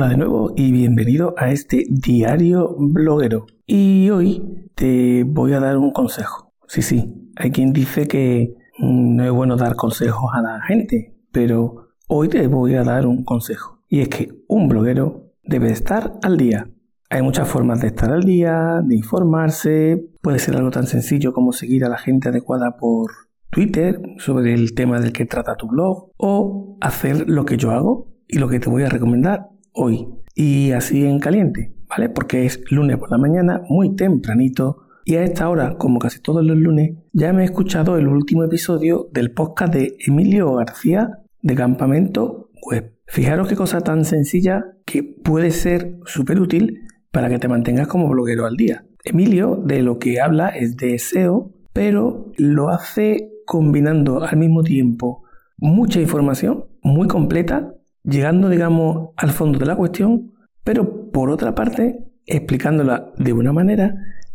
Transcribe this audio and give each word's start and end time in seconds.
Hola 0.00 0.08
de 0.08 0.16
nuevo 0.16 0.54
y 0.56 0.72
bienvenido 0.72 1.34
a 1.36 1.50
este 1.50 1.84
diario 1.90 2.74
bloguero. 2.78 3.44
Y 3.66 4.08
hoy 4.08 4.70
te 4.74 5.24
voy 5.24 5.52
a 5.52 5.60
dar 5.60 5.76
un 5.76 5.92
consejo. 5.92 6.54
Sí, 6.66 6.80
sí, 6.80 7.30
hay 7.36 7.50
quien 7.50 7.74
dice 7.74 8.08
que 8.08 8.54
no 8.78 9.22
es 9.22 9.30
bueno 9.30 9.56
dar 9.56 9.76
consejos 9.76 10.30
a 10.32 10.40
la 10.40 10.62
gente, 10.62 11.14
pero 11.32 11.90
hoy 12.08 12.28
te 12.28 12.46
voy 12.46 12.76
a 12.76 12.82
dar 12.82 13.06
un 13.06 13.24
consejo. 13.24 13.82
Y 13.88 14.00
es 14.00 14.08
que 14.08 14.32
un 14.48 14.70
bloguero 14.70 15.34
debe 15.42 15.70
estar 15.70 16.14
al 16.22 16.38
día. 16.38 16.66
Hay 17.10 17.20
muchas 17.20 17.46
formas 17.46 17.82
de 17.82 17.88
estar 17.88 18.10
al 18.10 18.22
día, 18.22 18.80
de 18.82 18.96
informarse. 18.96 20.02
Puede 20.22 20.38
ser 20.38 20.56
algo 20.56 20.70
tan 20.70 20.86
sencillo 20.86 21.34
como 21.34 21.52
seguir 21.52 21.84
a 21.84 21.90
la 21.90 21.98
gente 21.98 22.30
adecuada 22.30 22.78
por 22.78 23.10
Twitter 23.50 24.00
sobre 24.16 24.54
el 24.54 24.72
tema 24.72 24.98
del 24.98 25.12
que 25.12 25.26
trata 25.26 25.56
tu 25.56 25.68
blog 25.68 26.12
o 26.16 26.78
hacer 26.80 27.28
lo 27.28 27.44
que 27.44 27.58
yo 27.58 27.72
hago 27.72 28.08
y 28.26 28.38
lo 28.38 28.48
que 28.48 28.60
te 28.60 28.70
voy 28.70 28.84
a 28.84 28.88
recomendar 28.88 29.50
hoy. 29.80 30.06
Y 30.34 30.72
así 30.72 31.04
en 31.04 31.18
caliente, 31.18 31.72
¿vale? 31.88 32.08
Porque 32.08 32.44
es 32.44 32.60
lunes 32.70 32.98
por 32.98 33.10
la 33.10 33.18
mañana, 33.18 33.62
muy 33.68 33.96
tempranito. 33.96 34.84
Y 35.04 35.16
a 35.16 35.24
esta 35.24 35.48
hora, 35.48 35.76
como 35.76 35.98
casi 35.98 36.20
todos 36.20 36.44
los 36.44 36.56
lunes, 36.56 36.96
ya 37.12 37.32
me 37.32 37.42
he 37.42 37.44
escuchado 37.46 37.96
el 37.96 38.06
último 38.06 38.44
episodio 38.44 39.08
del 39.12 39.32
podcast 39.32 39.74
de 39.74 39.96
Emilio 40.06 40.54
García 40.54 41.18
de 41.42 41.54
Campamento 41.54 42.50
Web. 42.62 42.94
Fijaros 43.06 43.48
qué 43.48 43.56
cosa 43.56 43.80
tan 43.80 44.04
sencilla 44.04 44.64
que 44.84 45.02
puede 45.02 45.50
ser 45.50 45.98
súper 46.04 46.40
útil 46.40 46.82
para 47.10 47.28
que 47.28 47.38
te 47.38 47.48
mantengas 47.48 47.88
como 47.88 48.08
bloguero 48.08 48.46
al 48.46 48.56
día. 48.56 48.84
Emilio 49.02 49.56
de 49.56 49.82
lo 49.82 49.98
que 49.98 50.20
habla 50.20 50.50
es 50.50 50.76
de 50.76 50.98
SEO, 50.98 51.52
pero 51.72 52.30
lo 52.36 52.68
hace 52.68 53.30
combinando 53.46 54.22
al 54.22 54.36
mismo 54.36 54.62
tiempo 54.62 55.24
mucha 55.56 56.00
información 56.00 56.66
muy 56.82 57.08
completa 57.08 57.74
llegando, 58.04 58.48
digamos, 58.48 59.10
al 59.16 59.30
fondo 59.30 59.58
de 59.58 59.66
la 59.66 59.76
cuestión, 59.76 60.32
pero 60.64 61.10
por 61.10 61.30
otra 61.30 61.54
parte, 61.54 62.04
explicándola 62.26 63.12
de 63.16 63.32
una 63.32 63.52
manera 63.52 63.94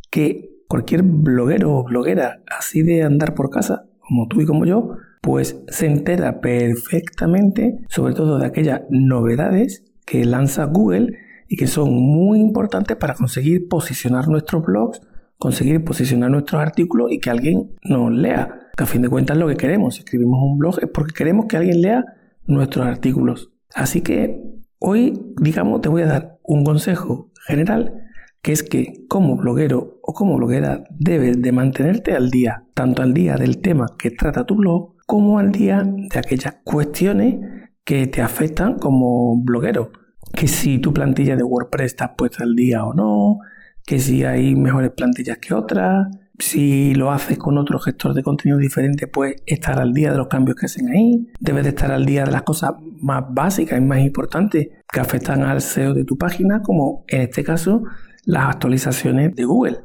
que 0.09 0.63
cualquier 0.67 1.03
bloguero 1.03 1.73
o 1.73 1.83
bloguera 1.83 2.41
así 2.47 2.81
de 2.81 3.03
andar 3.03 3.35
por 3.35 3.49
casa, 3.49 3.85
como 3.99 4.27
tú 4.27 4.41
y 4.41 4.45
como 4.45 4.66
yo, 4.66 4.97
pues 5.22 5.63
se 5.67 5.88
entera 5.88 6.39
perfectamente, 6.41 7.80
sobre 7.89 8.13
todo 8.13 8.38
de 8.38 8.45
aquellas 8.45 8.81
novedades 8.89 9.83
que 10.05 10.23
lanza 10.23 10.66
Google 10.66 11.17
y 11.47 11.57
que 11.57 11.67
son 11.67 11.94
muy 11.94 12.39
importantes 12.39 12.97
para 12.97 13.16
conseguir 13.16 13.67
posicionar 13.67 14.27
nuestros 14.27 14.63
blogs, 14.63 15.02
conseguir 15.38 15.83
posicionar 15.83 16.29
nuestros 16.31 16.61
artículos 16.61 17.11
y 17.11 17.19
que 17.19 17.29
alguien 17.29 17.72
nos 17.83 18.11
lea. 18.11 18.69
Que 18.77 18.83
a 18.83 18.88
fin 18.88 19.02
de 19.02 19.09
cuentas 19.09 19.38
lo 19.38 19.47
que 19.47 19.55
queremos, 19.55 19.97
escribimos 19.97 20.39
un 20.41 20.57
blog 20.57 20.79
es 20.81 20.89
porque 20.89 21.13
queremos 21.13 21.45
que 21.47 21.57
alguien 21.57 21.81
lea 21.81 22.05
nuestros 22.45 22.85
artículos. 22.85 23.52
Así 23.75 24.01
que 24.01 24.41
hoy, 24.79 25.21
digamos, 25.39 25.81
te 25.81 25.89
voy 25.89 26.03
a 26.03 26.07
dar 26.07 26.39
un 26.43 26.63
consejo 26.63 27.29
general, 27.45 28.05
que 28.41 28.53
es 28.53 28.63
que 28.63 29.05
como 29.09 29.35
bloguero 29.35 29.99
o 30.01 30.13
como 30.13 30.37
bloguera 30.37 30.85
debes 30.89 31.41
de 31.41 31.51
mantenerte 31.51 32.13
al 32.13 32.31
día, 32.31 32.63
tanto 32.73 33.01
al 33.01 33.13
día 33.13 33.35
del 33.35 33.59
tema 33.59 33.87
que 33.99 34.11
trata 34.11 34.45
tu 34.45 34.55
blog, 34.55 34.95
como 35.05 35.39
al 35.39 35.51
día 35.51 35.83
de 35.83 36.17
aquellas 36.17 36.55
cuestiones 36.63 37.35
que 37.83 38.07
te 38.07 38.21
afectan 38.21 38.79
como 38.79 39.43
bloguero. 39.43 39.91
Que 40.33 40.47
si 40.47 40.79
tu 40.79 40.93
plantilla 40.93 41.35
de 41.35 41.43
WordPress 41.43 41.87
está 41.87 42.15
puesta 42.15 42.43
al 42.43 42.55
día 42.55 42.85
o 42.85 42.93
no, 42.93 43.39
que 43.85 43.99
si 43.99 44.23
hay 44.23 44.55
mejores 44.55 44.91
plantillas 44.91 45.37
que 45.39 45.53
otras, 45.53 46.07
si 46.39 46.95
lo 46.95 47.11
haces 47.11 47.38
con 47.38 47.58
otro 47.58 47.80
gestor 47.80 48.14
de 48.14 48.23
contenido 48.23 48.58
diferente, 48.58 49.08
pues 49.08 49.36
estar 49.45 49.80
al 49.80 49.94
día 49.94 50.11
de 50.11 50.17
los 50.17 50.28
cambios 50.28 50.58
que 50.58 50.66
hacen 50.66 50.89
ahí. 50.89 51.28
Debes 51.39 51.64
de 51.64 51.69
estar 51.69 51.91
al 51.91 52.05
día 52.05 52.23
de 52.25 52.31
las 52.31 52.44
cosas 52.44 52.72
más 53.02 53.23
básicas 53.30 53.80
y 53.80 53.81
más 53.81 54.00
importantes 54.00 54.69
que 54.91 55.00
afectan 55.00 55.44
al 55.44 55.61
SEO 55.61 55.94
de 55.94 56.06
tu 56.06 56.17
página, 56.17 56.61
como 56.61 57.03
en 57.08 57.22
este 57.22 57.44
caso 57.44 57.83
las 58.25 58.50
actualizaciones 58.50 59.36
de 59.36 59.45
Google, 59.45 59.78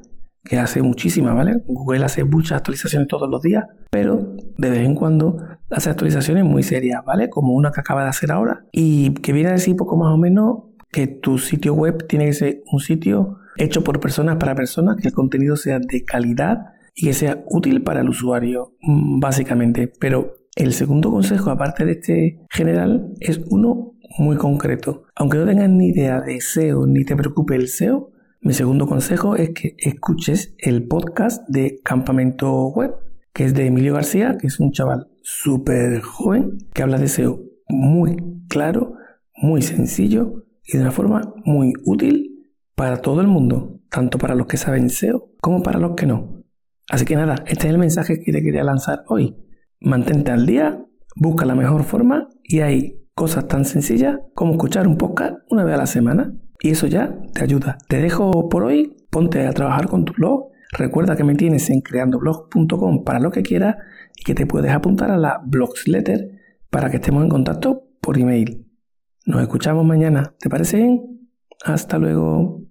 que 0.45 0.59
hace 0.59 0.83
muchísimas, 0.83 1.35
¿vale? 1.35 1.63
Google 1.67 2.05
hace 2.05 2.25
muchas 2.25 2.59
actualizaciones 2.59 3.09
todos 3.09 3.29
los 3.29 3.43
días, 3.43 3.65
pero 3.91 4.37
de 4.57 4.71
vez 4.71 4.81
en 4.81 4.95
cuando 4.95 5.37
hace 5.71 5.91
actualizaciones 5.91 6.45
muy 6.45 6.63
serias, 6.63 7.05
¿vale? 7.05 7.29
Como 7.29 7.53
una 7.53 7.71
que 7.71 7.81
acaba 7.81 8.03
de 8.03 8.09
hacer 8.09 8.33
ahora 8.33 8.65
y 8.73 9.15
que 9.15 9.33
viene 9.33 9.51
a 9.51 9.53
decir 9.53 9.77
poco 9.77 9.97
más 9.97 10.13
o 10.13 10.17
menos 10.17 10.65
que 10.91 11.07
tu 11.07 11.39
sitio 11.39 11.75
web 11.75 12.07
tiene 12.09 12.27
que 12.27 12.33
ser 12.33 12.63
un 12.73 12.81
sitio 12.81 13.39
hecho 13.65 13.85
por 13.85 14.01
personas 14.01 14.37
para 14.37 14.55
personas, 14.55 14.97
que 14.97 15.09
el 15.09 15.15
contenido 15.15 15.57
sea 15.57 15.79
de 15.79 16.05
calidad 16.05 16.73
y 16.95 17.07
que 17.07 17.13
sea 17.13 17.45
útil 17.47 17.83
para 17.83 18.01
el 18.01 18.09
usuario, 18.09 18.75
mm, 18.83 19.21
básicamente. 19.21 19.93
Pero 20.01 20.35
el 20.57 20.73
segundo 20.73 21.11
consejo, 21.11 21.51
aparte 21.51 21.85
de 21.85 21.93
este 21.93 22.41
general, 22.51 23.13
es 23.21 23.41
uno 23.51 23.95
muy 24.19 24.37
concreto. 24.37 25.05
Aunque 25.15 25.39
no 25.39 25.47
tengas 25.47 25.71
ni 25.71 25.89
idea 25.89 26.21
de 26.21 26.41
SEO 26.41 26.87
ni 26.87 27.05
te 27.05 27.17
preocupe 27.17 27.55
el 27.55 27.69
SEO, 27.69 28.11
mi 28.43 28.55
segundo 28.55 28.87
consejo 28.87 29.37
es 29.37 29.51
que 29.51 29.75
escuches 29.79 30.55
el 30.59 30.87
podcast 30.87 31.47
de 31.49 31.81
Campamento 31.85 32.69
Web, 32.69 32.95
que 33.33 33.45
es 33.45 33.55
de 33.55 33.67
Emilio 33.67 33.95
García, 33.95 34.39
que 34.39 34.47
es 34.47 34.59
un 34.59 34.73
chaval 34.73 35.09
súper 35.23 36.01
joven 36.01 36.59
que 36.73 36.83
habla 36.83 36.99
de 36.99 37.09
SEO 37.09 37.41
muy 37.69 38.17
claro, 38.49 38.95
muy 39.37 39.63
sencillo 39.63 40.47
y 40.65 40.77
de 40.77 40.83
una 40.83 40.93
forma 40.93 41.35
muy 41.45 41.73
útil 41.85 42.30
para 42.81 43.03
todo 43.03 43.21
el 43.21 43.27
mundo, 43.27 43.79
tanto 43.91 44.17
para 44.17 44.35
los 44.35 44.47
que 44.47 44.57
saben 44.57 44.89
SEO 44.89 45.33
como 45.43 45.63
para 45.63 45.79
los 45.79 45.97
que 45.97 46.07
no. 46.07 46.43
Así 46.89 47.05
que 47.05 47.15
nada, 47.15 47.35
este 47.45 47.67
es 47.67 47.75
el 47.75 47.77
mensaje 47.77 48.23
que 48.23 48.33
te 48.33 48.43
quería 48.43 48.65
lanzar 48.65 49.05
hoy. 49.07 49.37
Mantente 49.81 50.31
al 50.31 50.47
día, 50.47 50.83
busca 51.15 51.45
la 51.45 51.55
mejor 51.55 51.85
forma 51.85 52.31
y 52.43 52.61
hay 52.61 53.05
cosas 53.15 53.49
tan 53.49 53.67
sencillas 53.67 54.17
como 54.35 54.53
escuchar 54.53 54.89
un 54.89 54.97
podcast 54.97 55.35
una 55.51 55.63
vez 55.63 55.75
a 55.75 55.77
la 55.77 55.87
semana 55.87 56.33
y 56.63 56.71
eso 56.71 56.87
ya 56.87 57.19
te 57.35 57.45
ayuda. 57.45 57.77
Te 57.87 58.01
dejo 58.01 58.49
por 58.49 58.63
hoy, 58.63 58.97
ponte 59.11 59.47
a 59.47 59.53
trabajar 59.53 59.87
con 59.87 60.07
tu 60.07 60.15
blog. 60.15 60.49
Recuerda 60.73 61.17
que 61.17 61.25
me 61.25 61.35
tienes 61.35 61.69
en 61.69 61.83
creandoblog.com 61.83 63.05
para 63.05 63.21
lo 63.21 63.31
que 63.31 63.43
quieras 63.43 63.77
y 64.17 64.25
que 64.25 64.35
te 64.35 64.47
puedes 64.47 64.73
apuntar 64.73 65.11
a 65.11 65.19
la 65.19 65.43
Blogsletter 65.45 66.31
para 66.71 66.89
que 66.89 66.97
estemos 66.97 67.25
en 67.25 67.29
contacto 67.29 67.91
por 68.01 68.17
email. 68.17 68.67
Nos 69.27 69.43
escuchamos 69.43 69.85
mañana. 69.85 70.35
¿Te 70.41 70.49
parece 70.49 70.79
bien? 70.79 71.29
Hasta 71.63 71.99
luego. 71.99 72.70